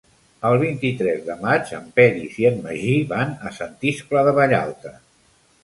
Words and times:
El 0.47 0.55
vint-i-tres 0.61 1.19
de 1.27 1.35
maig 1.43 1.73
en 1.81 1.85
Peris 1.99 2.41
i 2.45 2.49
en 2.51 2.59
Magí 2.65 2.97
van 3.13 3.37
a 3.51 3.55
Sant 3.61 3.79
Iscle 3.93 4.27
de 4.31 4.37
Vallalta. 4.43 4.99